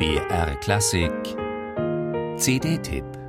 BR 0.00 0.54
Klassik. 0.62 1.36
CD-Tipp 2.38 3.19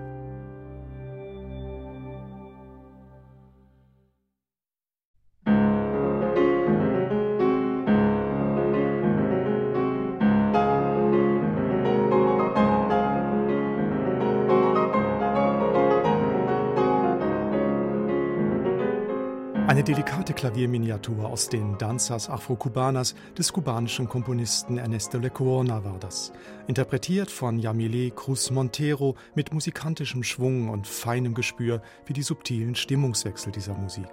Eine 19.72 19.86
delikate 19.86 20.34
Klavierminiatur 20.34 21.30
aus 21.30 21.48
den 21.48 21.78
Danzas 21.78 22.30
Afro-Cubanas 22.30 23.16
des 23.38 23.54
kubanischen 23.54 24.10
Komponisten 24.10 24.78
Ernesto 24.78 25.18
Lecuona 25.18 25.86
war 25.86 25.98
das. 25.98 26.34
Interpretiert 26.68 27.32
von 27.32 27.58
Yamile 27.58 28.12
Cruz 28.12 28.52
Montero 28.52 29.16
mit 29.34 29.54
musikantischem 29.54 30.24
Schwung 30.24 30.68
und 30.68 30.88
feinem 30.88 31.34
Gespür 31.34 31.82
für 32.04 32.12
die 32.12 32.22
subtilen 32.22 32.76
Stimmungswechsel 32.76 33.54
dieser 33.54 33.74
Musik. 33.74 34.10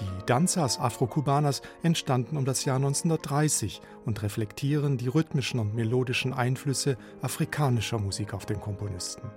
Die 0.00 0.24
Danzas 0.24 0.80
Afro-Cubanas 0.80 1.60
entstanden 1.82 2.38
um 2.38 2.46
das 2.46 2.64
Jahr 2.64 2.76
1930 2.76 3.82
und 4.06 4.22
reflektieren 4.22 4.96
die 4.96 5.08
rhythmischen 5.08 5.60
und 5.60 5.74
melodischen 5.74 6.32
Einflüsse 6.32 6.96
afrikanischer 7.20 7.98
Musik 7.98 8.32
auf 8.32 8.46
den 8.46 8.58
Komponisten. 8.58 9.30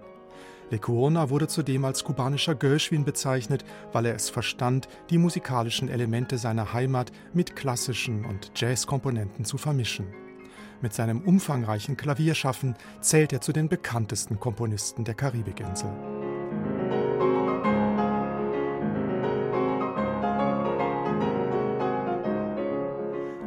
Lecuona 0.71 1.29
wurde 1.29 1.47
zudem 1.47 1.85
als 1.85 2.03
kubanischer 2.03 2.55
Gershwin 2.55 3.05
bezeichnet, 3.05 3.63
weil 3.91 4.05
er 4.05 4.15
es 4.15 4.29
verstand, 4.29 4.87
die 5.09 5.17
musikalischen 5.17 5.89
Elemente 5.89 6.37
seiner 6.37 6.73
Heimat 6.73 7.11
mit 7.33 7.55
klassischen 7.55 8.25
und 8.25 8.51
Jazzkomponenten 8.55 9.45
zu 9.45 9.57
vermischen. 9.57 10.07
Mit 10.81 10.93
seinem 10.93 11.21
umfangreichen 11.21 11.97
Klavierschaffen 11.97 12.75
zählt 13.01 13.31
er 13.33 13.41
zu 13.41 13.53
den 13.53 13.70
bekanntesten 13.70 14.39
Komponisten 14.39 15.03
der 15.03 15.15
Karibikinsel. 15.15 16.15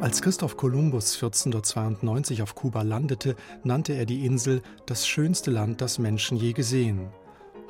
Als 0.09 0.23
Christoph 0.23 0.57
Kolumbus 0.57 1.13
1492 1.13 2.41
auf 2.41 2.55
Kuba 2.55 2.81
landete, 2.81 3.35
nannte 3.63 3.93
er 3.93 4.07
die 4.07 4.25
Insel 4.25 4.63
das 4.87 5.07
schönste 5.07 5.51
Land, 5.51 5.81
das 5.81 5.99
Menschen 5.99 6.35
je 6.35 6.53
gesehen. 6.53 7.09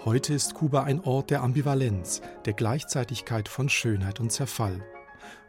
Heute 0.05 0.33
ist 0.33 0.53
Kuba 0.53 0.83
ein 0.83 1.01
Ort 1.01 1.31
der 1.31 1.43
Ambivalenz, 1.43 2.21
der 2.45 2.53
Gleichzeitigkeit 2.53 3.49
von 3.49 3.67
Schönheit 3.67 4.21
und 4.21 4.31
Zerfall. 4.31 4.81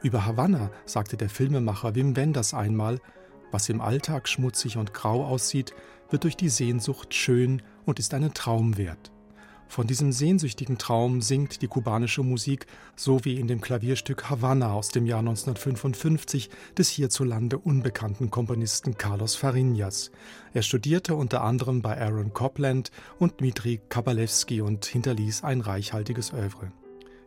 Über 0.03 0.27
Havanna 0.27 0.73
sagte 0.85 1.17
der 1.17 1.31
Filmemacher 1.31 1.95
Wim 1.95 2.17
Wenders 2.17 2.55
einmal, 2.55 2.99
was 3.53 3.69
im 3.69 3.81
Alltag 3.81 4.29
schmutzig 4.29 4.77
und 4.77 4.93
grau 4.93 5.25
aussieht, 5.25 5.73
wird 6.09 6.25
durch 6.25 6.37
die 6.37 6.49
Sehnsucht 6.49 7.15
schön 7.15 7.63
und 7.87 8.01
ist 8.01 8.15
einen 8.15 8.35
Traum 8.35 8.77
wert. 8.79 9.13
Von 9.71 9.87
diesem 9.87 10.11
sehnsüchtigen 10.11 10.79
Traum 10.79 11.23
singt 11.23 11.63
die 11.63 11.69
kubanische 11.69 12.25
Musik, 12.25 12.67
so 12.97 13.25
wie 13.25 13.39
in 13.39 13.47
dem 13.47 13.61
Klavierstück 13.61 14.29
Havanna 14.29 14.73
aus 14.73 14.89
dem 14.89 15.07
Jahr 15.07 15.21
1955 15.21 16.51
des 16.77 16.89
hierzulande 16.89 17.57
unbekannten 17.57 18.33
Komponisten 18.33 18.99
Carlos 18.99 19.39
Fariñas. 19.39 20.11
Er 20.55 20.63
studierte 20.63 21.15
unter 21.15 21.45
anderem 21.45 21.83
bei 21.83 22.01
Aaron 22.01 22.33
Copland 22.33 22.91
und 23.21 23.39
Dmitri 23.39 23.81
Kabalewski 23.89 24.61
und 24.61 24.87
hinterließ 24.87 25.45
ein 25.45 25.61
reichhaltiges 25.61 26.33
Övre. 26.33 26.73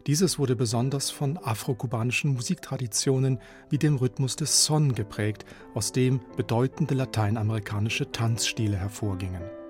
Dieses 0.05 0.37
wurde 0.37 0.57
besonders 0.57 1.11
von 1.11 1.37
afrokubanischen 1.41 2.33
Musiktraditionen 2.33 3.39
wie 3.69 3.77
dem 3.77 3.95
Rhythmus 3.95 4.35
des 4.35 4.65
Son 4.65 4.93
geprägt, 4.95 5.45
aus 5.75 5.93
dem 5.93 6.19
bedeutende 6.35 6.93
lateinamerikanische 6.93 8.11
Tanzstile 8.11 8.75
hervorgingen. 8.75 9.62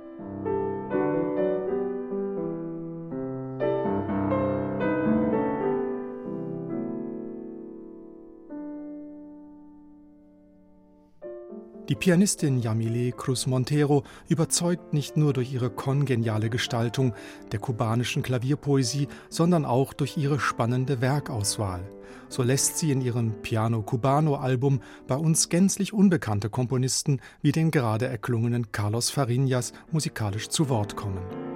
Die 11.89 11.95
Pianistin 11.95 12.59
Yamile 12.59 13.11
Cruz 13.11 13.45
Montero 13.45 14.03
überzeugt 14.29 14.93
nicht 14.93 15.17
nur 15.17 15.33
durch 15.33 15.51
ihre 15.51 15.69
kongeniale 15.69 16.49
Gestaltung 16.49 17.13
der 17.51 17.59
kubanischen 17.59 18.23
Klavierpoesie, 18.23 19.09
sondern 19.29 19.65
auch 19.65 19.91
durch 19.91 20.15
ihre 20.15 20.39
spannende 20.39 21.01
Werkauswahl. 21.01 21.81
So 22.29 22.41
lässt 22.41 22.77
sie 22.77 22.91
in 22.91 23.01
ihrem 23.01 23.41
Piano 23.41 23.81
Cubano 23.81 24.35
Album 24.35 24.79
bei 25.07 25.15
uns 25.15 25.49
gänzlich 25.49 25.91
unbekannte 25.91 26.49
Komponisten 26.49 27.19
wie 27.41 27.51
den 27.51 27.69
gerade 27.69 28.07
erklungenen 28.07 28.71
Carlos 28.71 29.11
Fariñas 29.11 29.73
musikalisch 29.91 30.47
zu 30.47 30.69
Wort 30.69 30.95
kommen. 30.95 31.52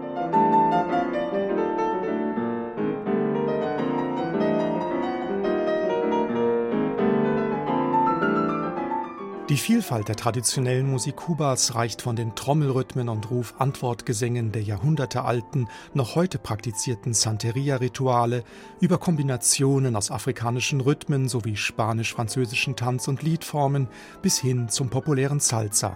Die 9.49 9.55
Vielfalt 9.55 10.09
der 10.09 10.17
traditionellen 10.17 10.91
Musik 10.91 11.15
Kubas 11.15 11.73
reicht 11.73 12.01
von 12.01 12.17
den 12.17 12.35
Trommelrhythmen 12.35 13.07
und 13.07 13.31
Ruf-Antwort-Gesängen 13.31 14.51
der 14.51 14.61
jahrhundertealten, 14.61 15.69
noch 15.93 16.15
heute 16.15 16.37
praktizierten 16.37 17.13
Santeria-Rituale 17.13 18.43
über 18.81 18.97
Kombinationen 18.97 19.95
aus 19.95 20.11
afrikanischen 20.11 20.81
Rhythmen 20.81 21.29
sowie 21.29 21.55
spanisch-französischen 21.55 22.75
Tanz- 22.75 23.07
und 23.07 23.23
Liedformen 23.23 23.87
bis 24.21 24.37
hin 24.37 24.67
zum 24.67 24.89
populären 24.89 25.39
Salsa. 25.39 25.95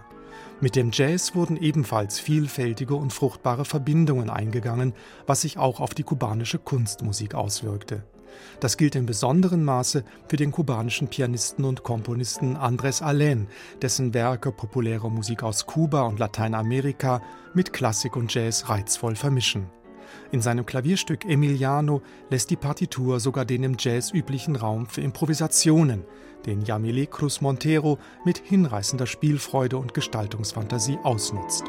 Mit 0.61 0.77
dem 0.77 0.91
Jazz 0.93 1.35
wurden 1.35 1.57
ebenfalls 1.57 2.21
vielfältige 2.21 2.95
und 2.95 3.11
fruchtbare 3.11 3.65
Verbindungen 3.65 4.29
eingegangen, 4.29 4.93
was 5.27 5.41
sich 5.41 5.57
auch 5.57 5.81
auf 5.81 5.93
die 5.93 6.03
kubanische 6.03 6.57
Kunstmusik 6.57 7.35
auswirkte. 7.35 8.05
Das 8.59 8.77
gilt 8.77 8.95
in 8.95 9.05
besonderem 9.05 9.63
Maße 9.63 10.03
für 10.27 10.37
den 10.37 10.51
kubanischen 10.51 11.07
Pianisten 11.07 11.65
und 11.65 11.83
Komponisten 11.83 12.57
Andrés 12.57 13.01
Alén, 13.01 13.47
dessen 13.81 14.13
Werke 14.13 14.51
populäre 14.51 15.09
Musik 15.09 15.43
aus 15.43 15.65
Kuba 15.65 16.01
und 16.03 16.19
Lateinamerika 16.19 17.21
mit 17.53 17.73
Klassik 17.73 18.15
und 18.15 18.33
Jazz 18.33 18.69
reizvoll 18.69 19.15
vermischen. 19.15 19.67
In 20.31 20.41
seinem 20.41 20.65
Klavierstück 20.65 21.25
Emiliano 21.25 22.01
lässt 22.29 22.49
die 22.49 22.55
Partitur 22.55 23.19
sogar 23.19 23.45
den 23.45 23.63
im 23.63 23.75
Jazz 23.77 24.11
üblichen 24.11 24.55
Raum 24.55 24.85
für 24.85 25.01
Improvisationen, 25.01 26.03
den 26.45 26.61
Yamile 26.61 27.07
Cruz 27.07 27.41
Montero 27.41 27.97
mit 28.25 28.37
hinreißender 28.37 29.07
Spielfreude 29.07 29.77
und 29.77 29.93
Gestaltungsfantasie 29.93 30.97
ausnutzt. 31.03 31.63